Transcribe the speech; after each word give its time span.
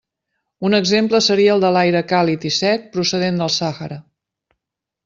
Un 0.69 0.75
exemple 0.77 1.19
seria 1.25 1.53
el 1.57 1.61
de 1.65 1.71
l'aire 1.77 2.03
càlid 2.13 2.49
i 2.53 2.53
sec, 2.59 2.89
procedent 2.99 3.41
del 3.45 3.57
Sàhara. 3.61 4.05